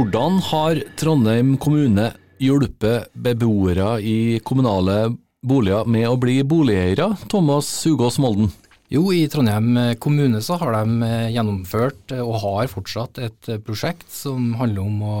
[0.00, 2.06] Hvordan har Trondheim kommune
[2.40, 5.10] hjulpet beboere i kommunale
[5.44, 8.48] boliger med å bli boligeiere, Thomas Hugås Molden?
[8.88, 14.88] Jo, i Trondheim kommune så har de gjennomført, og har fortsatt, et prosjekt som handler
[14.88, 15.18] om å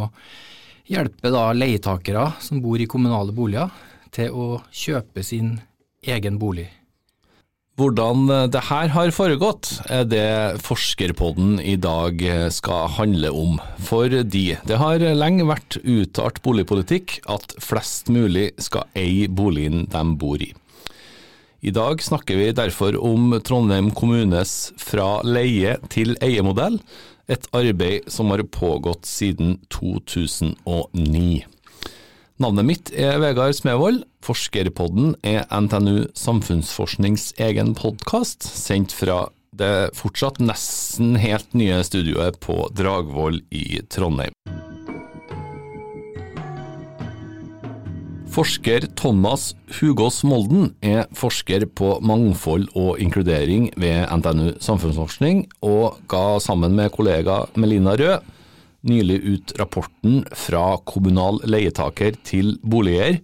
[0.88, 3.68] hjelpe da leietakere som bor i kommunale boliger,
[4.16, 5.58] til å kjøpe sin
[6.08, 6.70] egen bolig.
[7.80, 12.20] Hvordan det her har foregått, er det Forskerpodden i dag
[12.52, 13.54] skal handle om.
[13.80, 20.44] Fordi det har lenge vært uttalt boligpolitikk at flest mulig skal eie boligen de bor
[20.44, 20.50] i.
[21.64, 26.76] I dag snakker vi derfor om Trondheim kommunes fra leie til eie-modell,
[27.32, 31.46] et arbeid som har pågått siden 2009.
[32.40, 34.06] Navnet mitt er Vegard Smevold.
[34.24, 42.56] Forskerpodden er NTNU Samfunnsforsknings egen podkast, sendt fra det fortsatt nesten helt nye studioet på
[42.72, 44.32] Dragvoll i Trondheim.
[48.32, 56.38] Forsker Thomas Hugås Molden er forsker på mangfold og inkludering ved NTNU Samfunnsforskning, og ga
[56.40, 58.36] sammen med kollega Melina Rød
[58.86, 63.20] nylig ut rapporten Fra kommunal leietaker til boliger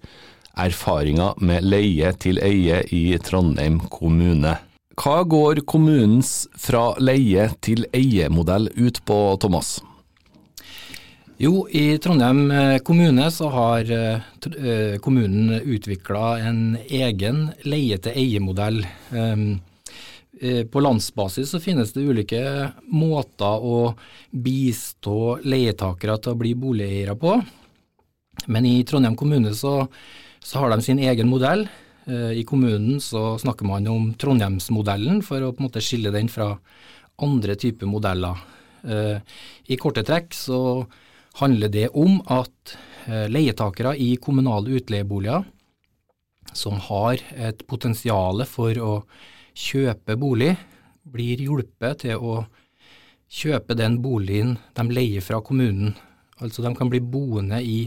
[0.56, 4.56] erfaringer med leie til eie i Trondheim kommune.
[4.96, 9.76] Hva går kommunens fra leie til eie-modell ut på, Thomas?
[11.36, 14.24] Jo, i Trondheim eh, kommune så har eh,
[14.56, 18.80] eh, kommunen utvikla en egen leie-til-eie-modell.
[20.40, 22.40] Eh, på landsbasis så finnes det ulike
[22.92, 23.94] måter å
[24.30, 27.38] bistå leietakere til å bli boligeiere på.
[28.52, 29.86] Men i Trondheim kommune så,
[30.44, 31.64] så har de sin egen modell.
[32.04, 36.28] Eh, I kommunen så snakker man om Trondheimsmodellen for å på en måte skille den
[36.28, 36.50] fra
[37.24, 38.36] andre typer modeller.
[38.84, 39.16] Eh,
[39.72, 40.60] I korte trekk så
[41.40, 42.76] handler det om at
[43.06, 45.44] leietakere i kommunale utleieboliger
[46.56, 48.94] som har et potensial for å
[49.56, 50.52] kjøper bolig,
[51.06, 52.44] blir hjulpet til å
[53.32, 55.94] kjøpe den boligen de leier fra kommunen.
[56.42, 57.86] Altså de kan bli boende i,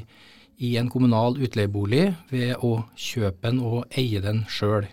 [0.57, 4.87] i en kommunal utleiebolig ved å kjøpe den og eie den sjøl.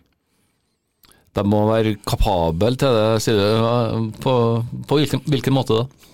[1.37, 4.13] De må være kapable til det, sier du.
[4.25, 4.35] På,
[4.89, 6.13] på hvilken, hvilken, måte da?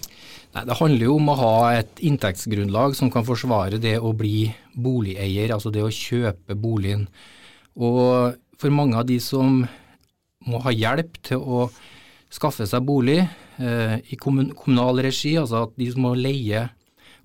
[0.52, 4.50] Nei, Det handler jo om å ha et inntektsgrunnlag som kan forsvare det å bli
[4.74, 7.06] boligeier, altså det å kjøpe boligen.
[7.78, 9.62] Og for mange av de som
[10.48, 11.66] må ha hjelp til å
[12.32, 16.66] skaffe seg bolig eh, i kommun kommunal regi, altså at de som må leie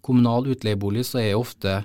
[0.04, 1.82] kommunal utleiebolig, så er ofte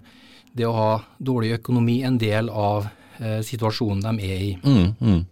[0.53, 2.89] det å ha dårlig økonomi en del av
[3.19, 4.53] eh, situasjonen de er i.
[4.63, 5.23] Mm, mm.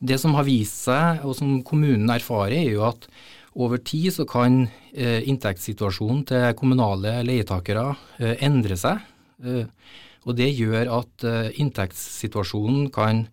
[0.00, 3.06] Det som har vist seg, og som kommunen erfarer, er jo at
[3.60, 4.62] over tid så kan
[4.94, 9.02] eh, inntektssituasjonen til kommunale leietakere eh, endre seg.
[9.44, 9.66] Eh,
[10.28, 13.26] og det gjør at eh, inntektssituasjonen kan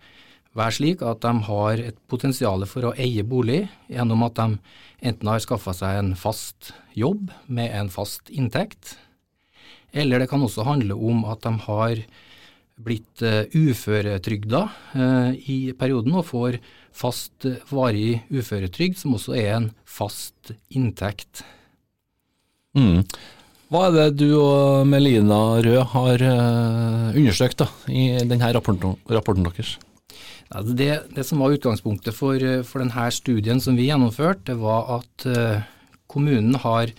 [0.57, 4.47] være slik at de har et potensial for å eie bolig gjennom at de
[5.05, 8.95] enten har skaffa seg en fast jobb med en fast inntekt,
[9.93, 12.01] eller det kan også handle om at de har
[12.77, 14.63] blitt uh, uføretrygda
[14.97, 16.59] uh, i perioden og får
[16.97, 21.43] fast varig uføretrygd, som også er en fast inntekt.
[22.77, 23.01] Mm.
[23.73, 26.21] Hva er det du og Melina Rød har
[27.11, 29.75] undersøkt da, i denne rapporten, rapporten deres?
[30.47, 35.65] Det, det, som var utgangspunktet for, for, denne studien som vi gjennomførte, var at uh,
[36.07, 36.93] kommunen har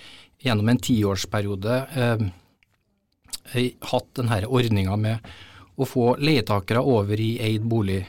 [0.45, 2.21] gjennom en tiårsperiode eh,
[3.91, 5.33] hatt denne ordninga med
[5.79, 8.05] å få leietakere over i eid bolig.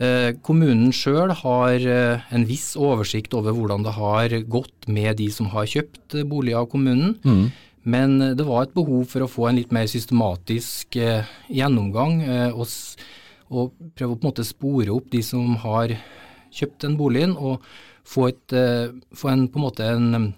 [0.00, 5.50] Eh, kommunen sjøl har en viss oversikt over hvordan det har gått med de som
[5.52, 7.18] har kjøpt bolig av kommunen.
[7.26, 7.50] Mm.
[7.84, 12.22] Men det var et behov for å få en litt mer systematisk gjennomgang.
[12.54, 12.64] og
[13.50, 15.96] og prøve å på en måte spore opp de som har
[16.54, 17.64] kjøpt den boligen, og
[18.06, 20.32] få, et, eh, få en, på en måte en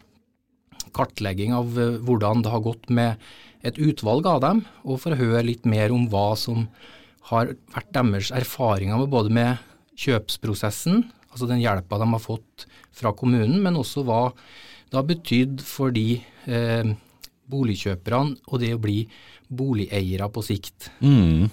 [0.96, 3.20] kartlegging av eh, hvordan det har gått med
[3.66, 6.68] et utvalg av dem, og for å høre litt mer om hva som
[7.32, 9.64] har vært deres erfaringer med både med
[9.98, 12.66] kjøpsprosessen, altså den hjelpa de har fått
[12.96, 14.30] fra kommunen, men også hva
[14.86, 16.94] det har betydd for de eh,
[17.50, 19.00] boligkjøperne og det å bli
[19.46, 20.90] boligeiere på sikt.
[21.02, 21.50] Mm.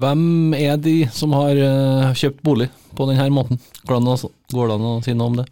[0.00, 3.60] Hvem er de som har uh, kjøpt bolig på denne måten?
[3.84, 5.46] Går det an å si noe om det?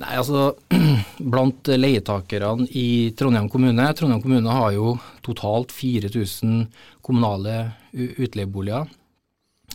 [0.00, 0.54] Nei, altså
[1.32, 4.94] Blant leietakerne i Trondheim kommune Trondheim kommune har jo
[5.24, 6.66] totalt 4000
[7.04, 7.58] kommunale
[7.92, 8.88] utleieboliger.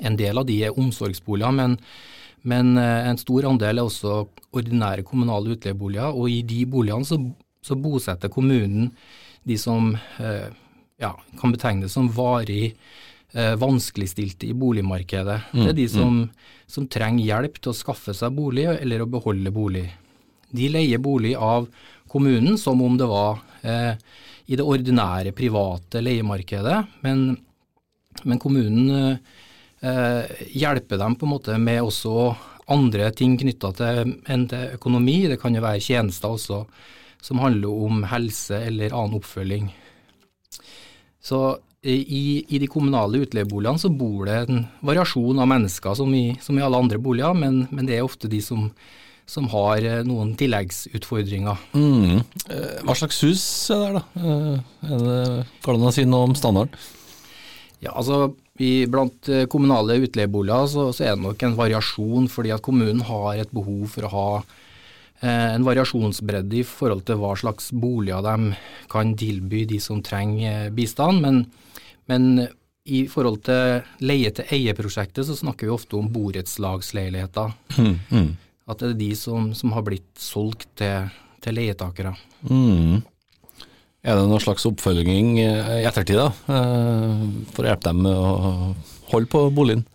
[0.01, 1.77] En del av de er omsorgsboliger, men,
[2.47, 4.23] men, eh, en stor andel er også
[4.57, 6.13] ordinære kommunale utleieboliger.
[6.17, 7.21] Og i de boligene så
[7.61, 8.89] så bosetter kommunen
[9.45, 9.91] de som
[10.97, 12.71] ja, kan betegnes som varig
[13.33, 15.39] eh, vanskeligstilte i boligmarkedet.
[15.53, 16.65] Mm, det er de mm, som, mm.
[16.75, 19.85] som, trenger hjelp til å skaffe seg bolig eller å beholde bolig.
[20.51, 21.69] De leier bolig av
[22.11, 23.93] kommunen som om det var eh,
[24.51, 27.29] i det ordinære private leiemarkedet, men,
[28.27, 28.89] men kommunen
[29.79, 32.33] eh, hjelper dem på en måte med også
[32.71, 35.21] andre ting knytta til enn til økonomi.
[35.31, 36.65] Det kan jo være tjenester også
[37.21, 39.69] som handler om helse eller annen oppfølging.
[41.21, 41.41] Så
[41.83, 46.57] i, i, de kommunale utleieboligene så bor det en variasjon av mennesker som i, som
[46.57, 48.67] i alle andre boliger, men, men, det er ofte de som,
[49.25, 51.65] som har eh, noen tilleggsutfordringer.
[51.73, 52.21] Mm.
[52.53, 53.43] Eh, hva slags hus
[53.73, 54.03] er det, da?
[54.21, 56.77] Eh, er det, kan man si noe om standarden?
[57.81, 62.61] Ja, altså i, Blant kommunale utleieboliger så, så, er det nok en variasjon, fordi at
[62.61, 64.27] kommunen har et behov for å ha
[65.21, 68.55] Eh, en variasjonsbredde i forhold til hva slags boliger de
[68.89, 71.21] kan tilby de som trenger eh, bistand.
[71.21, 71.43] Men,
[72.11, 72.47] men
[72.83, 77.53] i forhold til leie-til-eie-prosjektet så snakker vi ofte om borettslagsleiligheter.
[77.77, 78.29] Mm, mm.
[78.71, 81.11] At det er de som, som har blitt solgt til,
[81.43, 82.15] til leietakere.
[82.49, 83.01] Mm.
[84.01, 86.31] Er det noen slags oppfølging eh, i ettertid da,
[87.53, 88.71] for å hjelpe dem med å
[89.11, 89.85] holde på boligen?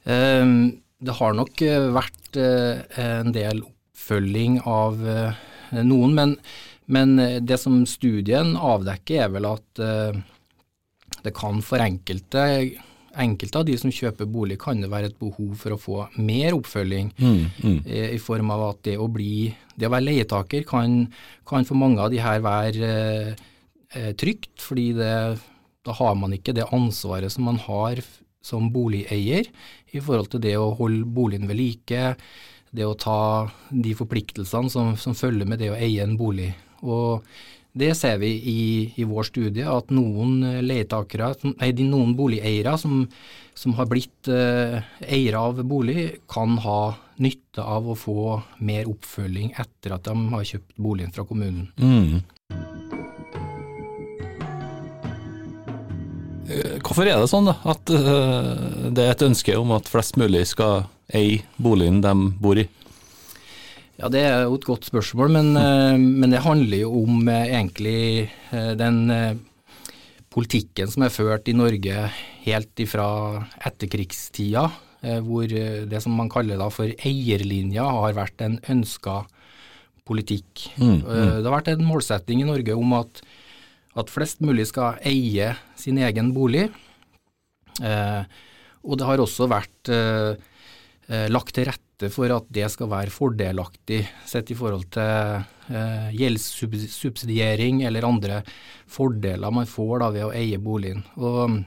[0.00, 1.60] Det har nok
[1.92, 6.14] vært en del oppfølging av eh, noen.
[6.16, 6.36] Men,
[6.86, 7.16] men,
[7.46, 10.16] det som studien avdekker er vel at eh,
[11.24, 12.44] det kan for enkelte,
[13.20, 16.56] enkelte av de som kjøper bolig, kan det være et behov for å få mer
[16.56, 17.12] oppfølging.
[17.18, 17.78] Mm, mm.
[17.84, 21.02] I, I, form av at det å bli det å være leietaker kan,
[21.48, 22.90] kan for mange av de her være
[23.34, 25.14] eh, trygt, fordi det,
[25.86, 28.02] da har man ikke det ansvaret som man har
[28.40, 29.48] som boligeier
[29.92, 32.14] i forhold til det å holde boligen ved like,
[32.70, 36.52] det å ta de forpliktelsene som, som, følger med det å eie en bolig.
[36.86, 37.26] Og
[37.72, 38.62] det ser vi i,
[38.98, 43.04] i vår studie, at noen leietakere, nei, noen boligeiere som,
[43.54, 46.80] som har blitt eh, eiere av bolig, kan ha
[47.20, 51.68] nytte av å få mer oppfølging etter at de har kjøpt boligen fra kommunen.
[51.78, 52.22] Mm.
[56.50, 60.18] Eh, hvorfor er det sånn da, at uh, det er et ønske om at flest
[60.20, 62.66] mulig skal eie boligen de bor i?
[64.00, 67.44] Ja, Det er jo et godt spørsmål, men, uh, men det handler jo om uh,
[67.44, 69.10] egentlig den
[70.32, 72.06] politikken som er ført i Norge
[72.46, 73.06] helt ifra
[73.66, 74.62] etterkrigstida,
[75.26, 79.20] hvor det som man kaller da for eierlinja har vært en ønska
[80.06, 80.68] politikk.
[80.78, 81.04] Mm, mm.
[81.04, 83.22] Det har vært en målsetting i Norge om at
[83.98, 86.68] at flest mulig skal eie sin egen bolig.
[87.82, 88.22] Eh,
[88.86, 90.34] og det har også vært eh,
[91.10, 95.42] eh, lagt til rette for at det skal være fordelaktig sett i forhold til
[95.76, 98.40] eh, gjeldssubsidiering eller andre
[98.90, 101.04] fordeler man får da ved å eie boligen.
[101.20, 101.60] Og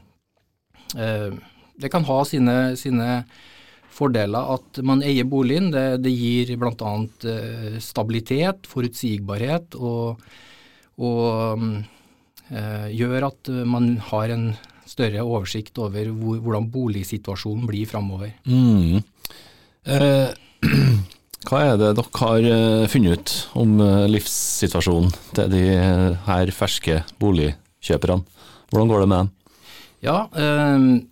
[0.97, 1.29] eh,
[1.77, 3.23] det kan ha sine, sine,
[3.93, 5.69] fordeler at man eier boligen.
[5.69, 6.93] Det, det gir bl.a.
[7.29, 10.23] Eh, stabilitet, forutsigbarhet og,
[10.97, 11.67] og
[12.53, 14.49] Eh, gjør at man har en
[14.85, 18.33] større oversikt over hvor, hvordan boligsituasjonen blir framover.
[18.45, 18.99] Mm.
[19.83, 20.29] Eh,
[21.49, 23.75] hva er det dere har eh, funnet ut om
[24.11, 25.63] livssituasjonen til de
[26.27, 28.23] her ferske boligkjøperne?
[28.71, 29.33] Hvordan går det med dem?
[30.03, 30.27] Ja,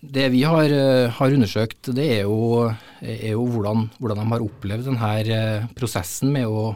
[0.04, 0.72] Det vi har,
[1.16, 2.66] har undersøkt, det er jo,
[3.00, 6.74] er jo hvordan, hvordan, de har opplevd denne prosessen med å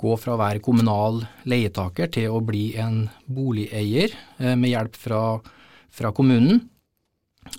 [0.00, 5.22] gå fra å være kommunal leietaker til å bli en boligeier eh, med hjelp fra,
[5.92, 6.62] fra kommunen.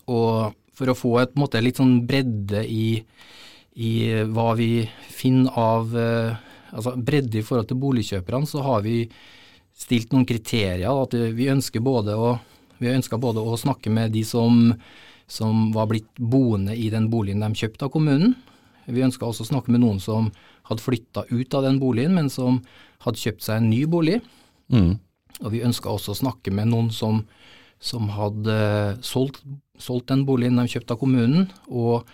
[0.10, 3.02] Og for å få et måte, litt sånn bredde i,
[3.76, 3.92] i,
[4.28, 6.40] hva vi finner av eh,
[6.72, 9.06] altså Bredde i forhold til boligkjøperne, så har vi
[9.78, 10.90] stilt noen kriterier.
[10.92, 12.36] At vi ønsker både å,
[12.82, 14.72] vi ønsker både å snakke med de som,
[15.28, 18.36] som var blitt boende i den boligen de kjøpte av kommunen.
[18.92, 20.32] Vi ønska også å snakke med noen som
[20.68, 22.62] hadde flytta ut av den boligen, men som
[23.06, 24.20] hadde kjøpt seg en ny bolig.
[24.74, 24.96] Mm.
[25.42, 27.24] Og vi ønska også å snakke med noen som,
[27.82, 28.58] som hadde
[29.06, 29.42] solgt,
[29.82, 32.10] solgt, den boligen de kjøpte av kommunen, og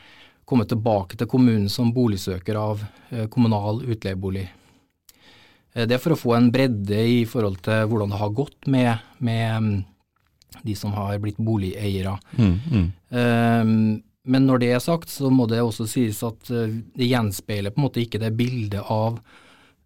[0.47, 4.45] kommet tilbake til kommunen som boligsøker av eh, kommunal utleiebolig.
[5.73, 8.69] Eh, det er for å få en bredde i forhold til hvordan det har gått
[8.71, 9.77] med, med mm,
[10.63, 12.15] de som har blitt boligeiere.
[12.39, 12.87] Mm, mm.
[13.11, 13.73] Um,
[14.27, 17.81] men når det er sagt, så må det også sies at eh, det gjenspeiler på
[17.81, 19.21] en måte ikke det bildet av,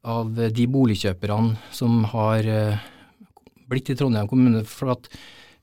[0.02, 2.90] av de boligkjøperne som har eh,
[3.70, 4.64] blitt i Trondheim kommune.
[4.68, 5.10] For at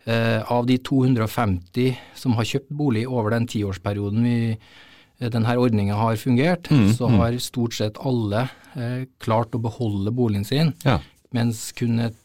[0.08, 4.86] uh, av de 250 som har kjøpt bolig over den tiårsperioden vi, eh,
[5.18, 7.18] denne ordninga har fungert, mm, så mm.
[7.18, 8.46] har stort sett alle
[8.78, 10.72] eh, klart å beholde boligen sin.
[10.87, 11.00] Ja.
[11.34, 12.16] mens kun et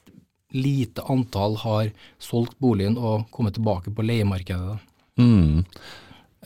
[0.54, 1.90] lite antall har
[2.22, 4.78] solgt boligen og kommet tilbake på leiemarkedet.
[5.20, 5.66] Mm.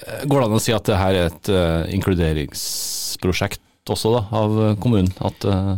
[0.02, 4.24] Eh, går det an å si at det her er et uh, inkluderingsprosjekt også da,
[4.40, 5.12] av kommunen?
[5.20, 5.76] At uh,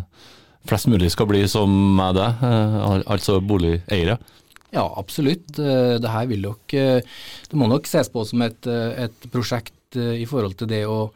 [0.69, 4.19] flest mulig skal bli som meg deg, uh, altså boligeiere?
[4.69, 5.55] Ja, absolutt.
[5.57, 10.57] Det her vil nok Det må nok ses på som et, et prosjekt i forhold
[10.59, 11.09] til det å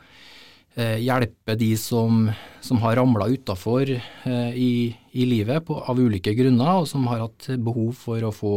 [0.74, 2.24] hjelpe de som,
[2.66, 7.52] som har ramla utafor i, i, livet på, av ulike grunner, og som har hatt
[7.62, 8.56] behov for å få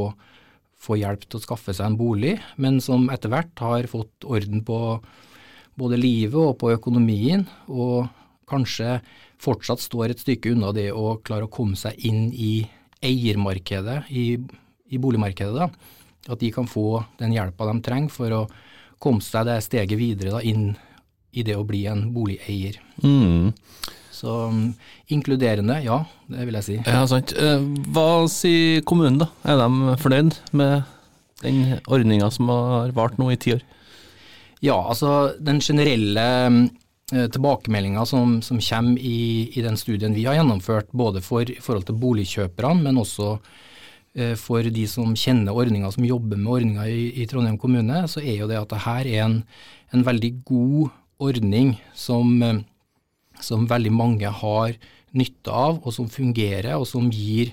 [0.87, 4.63] få hjelp til å skaffe seg en bolig, men som etter hvert har fått orden
[4.67, 4.79] på
[5.77, 8.09] både livet og på økonomien, og
[8.49, 9.01] kanskje
[9.43, 12.67] fortsatt står et stykke unna det å klare å komme seg inn i
[13.05, 14.37] eiermarkedet, i,
[14.89, 15.57] i boligmarkedet.
[15.57, 15.69] da,
[16.33, 18.47] At de kan få den hjelpa de trenger for å
[19.03, 20.75] komme seg det steget videre da, inn
[21.37, 22.79] i det å bli en boligeier.
[23.05, 23.53] Mm.
[24.17, 24.61] Så um,
[25.12, 26.00] inkluderende, ja,
[26.33, 26.76] det vil jeg si.
[26.87, 27.35] Ja, sant.
[27.37, 29.29] Eh, hva sier kommunen da?
[29.45, 30.87] Er de fornøyd med
[31.43, 33.65] den ordninga som har vart nå i ti år?
[34.65, 40.38] Ja, altså den generelle eh, tilbakemeldinga som, som, kommer i, i, den studien vi har
[40.38, 43.37] gjennomført, både for i forhold til boligkjøperne, men også
[44.41, 48.39] for de som kjenner ordninga, som jobber med ordninga i, i, Trondheim kommune, så er
[48.39, 49.35] jo det at dette er en,
[49.93, 50.95] en veldig god
[51.27, 52.39] ordning som
[53.43, 54.77] som veldig mange har
[55.17, 57.53] nytte av, og som fungerer, og som gir,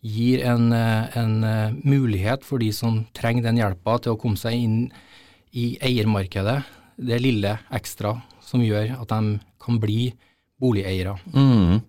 [0.00, 4.36] gir en, eh, en, eh, mulighet for de som trenger den hjelpa til å komme
[4.36, 4.92] seg inn
[5.52, 6.64] i eiermarkedet.
[6.96, 10.14] Det lille ekstra som gjør at de kan bli
[10.60, 11.18] boligeiere.
[11.34, 11.82] Mm.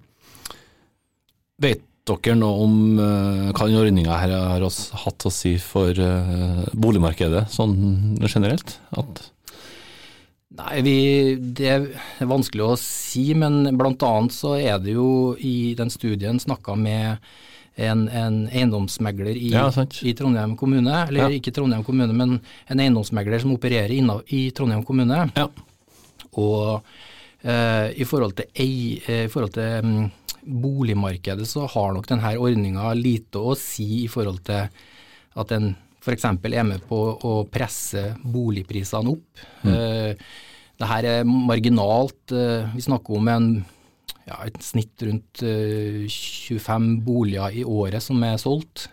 [1.60, 4.68] Vet dere noe om uh, hva den ordninga her har
[5.04, 7.76] hatt å si for uh, boligmarkedet sånn
[8.28, 8.78] generelt?
[8.98, 9.26] At
[10.58, 11.00] Nei, vi,
[11.38, 14.14] Det er vanskelig å si, men bl.a.
[14.34, 17.20] så er det jo i den studien snakka med
[17.78, 19.68] en, en eiendomsmegler i, ja,
[20.02, 21.38] i, Trondheim kommune, eller ja.
[21.38, 22.40] ikke Trondheim kommune, men
[22.72, 25.28] en eiendomsmegler som opererer inna, i Trondheim kommune.
[25.38, 25.46] Ja.
[26.42, 26.80] Og
[27.44, 30.08] eh, i forhold til, ei, eh, i forhold til um,
[30.48, 34.68] boligmarkedet så har nok denne ordninga lite å si i forhold til
[35.38, 35.74] at en
[36.08, 36.27] f.eks.
[36.27, 39.48] er med på å presse boligprisene opp.
[39.68, 39.72] Mm.
[39.74, 42.22] Uh, det her er marginalt.
[42.32, 43.50] Uh, vi snakker om en,
[44.27, 48.88] ja, et snitt rundt uh, eh, 25 boliger i året som er solgt.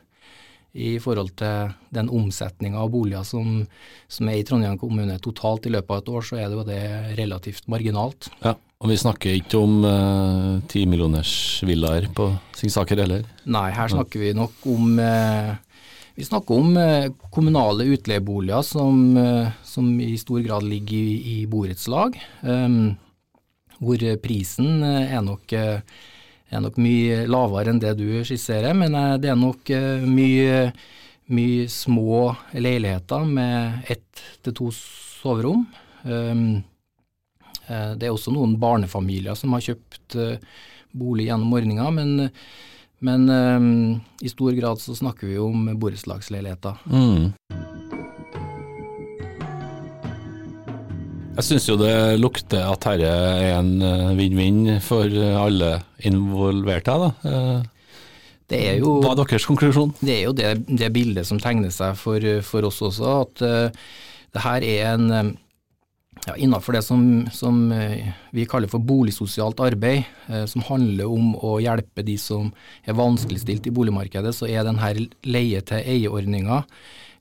[0.75, 3.61] I forhold til den omsetninga av boliger som,
[4.11, 6.65] som, er i Trondheim kommune totalt i løpet av et år, så er det jo
[6.67, 6.81] det
[7.21, 8.27] relativt marginalt.
[8.43, 9.79] Ja, Og vi snakker ikke om
[10.69, 13.23] timillionersvillaer uh, på Singsaker heller?
[13.49, 15.55] Nei, her snakker vi nok om uh,
[16.15, 21.47] vi snakker om uh, kommunale utleieboliger som, eh, som, i stor grad ligger i, i
[21.51, 22.93] borettslag, um,
[23.81, 29.41] hvor prisen er nok, er nok, mye lavere enn det du skisserer, men det er
[29.41, 29.73] nok
[30.07, 30.61] mye,
[31.35, 35.67] mye små leiligheter med ett til to soverom.
[36.07, 36.63] Um,
[37.69, 40.17] det er også noen barnefamilier som har kjøpt
[40.95, 42.31] bolig gjennom ordninga, men
[43.05, 46.79] men um, i stor grad så snakker vi om borettslagsleiligheter.
[46.89, 47.35] Mm.
[51.35, 55.73] Jeg syns jo det lukter at dette er en eh, vinn-vinn for alle
[56.07, 56.95] involverte.
[57.03, 57.09] da.
[57.27, 57.97] Eh,
[58.53, 59.97] det er jo, Hva er deres konklusjon?
[59.99, 63.89] Det er jo det, det bildet som tegner seg for, for oss også, at uh,
[64.37, 65.35] det her er en
[66.27, 71.35] ja, innenfor det som, som, eh, vi kaller for boligsosialt arbeid, eh, som handler om
[71.37, 72.53] å hjelpe de som
[72.85, 76.63] er vanskeligstilt i boligmarkedet, så er denne leie-til-eie-ordninga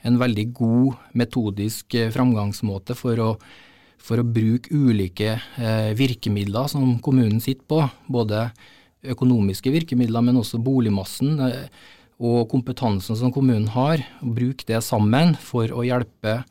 [0.03, 3.29] en veldig god metodisk eh, framgangsmåte for å,
[3.99, 5.37] for å bruke ulike
[5.95, 8.49] virkemidler som kommunen sitter på, både
[9.03, 11.39] økonomiske virkemidler, men også boligmassen
[12.23, 14.03] og kompetansen som kommunen har.
[14.19, 16.41] Bruke det sammen for å hjelpe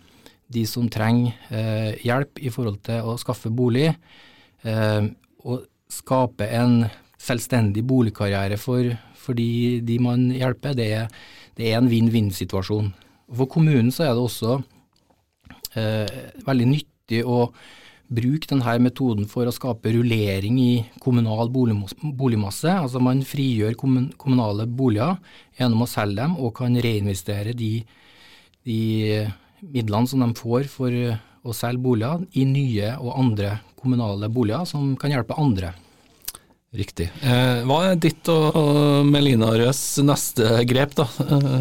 [0.52, 3.90] de som trenger eh, hjelp i forhold til å skaffe bolig,
[4.66, 5.04] eh,
[5.42, 6.82] og skape en
[7.22, 11.22] selvstendig boligkarriere for, for de, de, man hjelper, det er,
[11.58, 12.90] det er en vinn-vinn-situasjon.
[13.32, 14.56] For kommunen så er det også
[15.78, 17.46] eh, veldig nyttig å
[18.12, 22.72] bruke denne metoden for å skape rullering i kommunal boligmasse.
[22.72, 25.16] Altså man frigjør kommunale boliger
[25.58, 27.72] gjennom å selge dem, og kan reinvestere de,
[28.68, 28.80] de
[29.62, 30.92] midlene som de får for
[31.42, 35.72] å selge boliger i nye og andre kommunale boliger som kan hjelpe andre.
[36.72, 37.10] Riktig.
[37.20, 41.04] Eh, hva er ditt og Melina Røs neste grep da,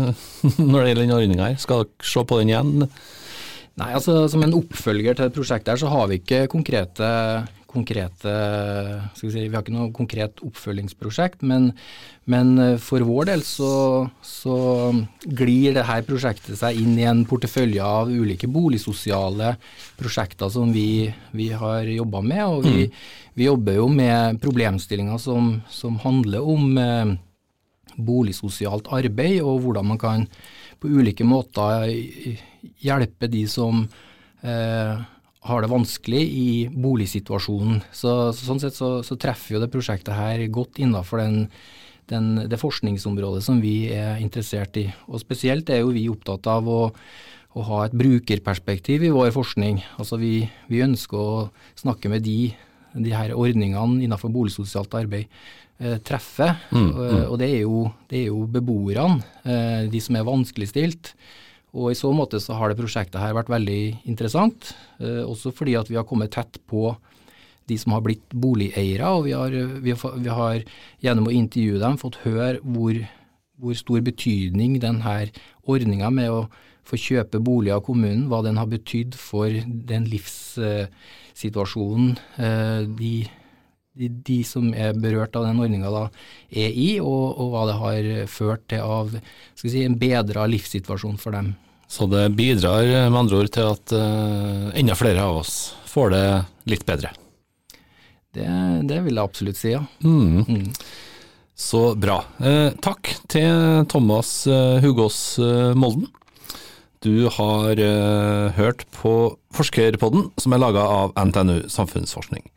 [0.72, 1.58] når det gjelder denne ordninga her?
[1.60, 2.88] Skal dere se på den igjen?
[3.82, 7.10] Nei, altså Som en oppfølger til prosjektet her, så har vi ikke konkrete,
[7.72, 8.32] konkrete
[9.22, 11.72] vi, si, vi har ikke noe konkret oppfølgingsprosjekt, men,
[12.32, 13.72] men eh, for vår del så,
[14.26, 14.58] så
[15.24, 19.56] glir det her prosjektet seg inn i en portefølje av ulike boligsosiale
[20.00, 22.44] prosjekter som vi, vi har jobba med.
[22.46, 23.02] og vi, mm.
[23.40, 27.16] vi, jobber jo med problemstillinger som, som handler om eh,
[28.02, 30.28] boligsosialt arbeid, og hvordan man kan
[30.82, 31.90] på ulike måter
[32.82, 33.84] hjelpe de som
[34.42, 35.02] eh,
[35.42, 37.82] har det vanskelig i boligsituasjonen.
[37.90, 41.48] Så, så sånn sett så, så, treffer jo det prosjektet her godt den,
[42.12, 44.86] den, det forskningsområdet som vi er interessert i.
[45.10, 46.82] Og spesielt er jo vi opptatt av å,
[47.58, 49.82] å ha et brukerperspektiv i vår forskning.
[49.98, 52.54] Altså vi, vi ønsker å snakke med de,
[52.94, 55.26] de her ordningene innenfor boligsosialt arbeid
[55.82, 56.54] eh, treffer.
[56.70, 57.22] Mm, mm.
[57.32, 61.16] Og det er, jo, det er jo beboerne, eh, de som er vanskeligstilt.
[61.72, 65.76] Og I så måte så har det prosjektet her vært veldig interessant, eh, også fordi
[65.80, 66.96] at vi har kommet tett på
[67.70, 69.08] de som har blitt boligeiere.
[69.08, 70.64] og Vi har, vi har, vi har
[71.04, 72.94] gjennom å intervjue dem fått høre hvor,
[73.62, 75.32] hvor stor betydning denne
[75.64, 76.48] ordninga med å
[76.84, 83.30] få kjøpe bolig av kommunen, hva den har betydd for den livssituasjonen eh, de
[83.98, 85.92] de, de, som er berørt av den ordninga
[86.50, 89.12] er i, og, og, hva det har ført til av
[89.60, 91.54] si, en bedra livssituasjon for dem.
[91.92, 95.56] Så det bidrar med andre ord til at uh, enda flere av oss
[95.92, 96.26] får det
[96.72, 97.12] litt bedre?
[98.32, 98.48] Det,
[98.88, 99.84] det vil jeg absolutt si, ja.
[100.06, 100.46] Mm.
[100.48, 100.70] Mm.
[101.62, 102.22] Så bra.
[102.40, 106.08] Eh, takk til Thomas eh, Hugås eh, Molden.
[107.04, 112.48] Du har eh, hørt på Forskerpodden, som er laga av NTNU Samfunnsforskning.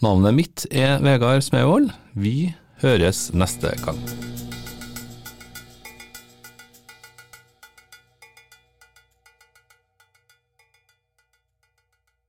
[0.00, 1.90] Navnet mitt er Vegard Smevold.
[2.16, 3.98] Vi høres neste gang.